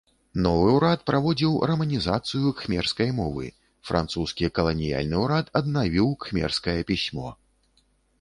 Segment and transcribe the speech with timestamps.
[0.43, 3.45] Новы ўрад праводзіў раманізацыю кхмерскай мовы,
[3.89, 7.29] французскі каланіяльны ўрад аднавіў кхмерскае пісьмо.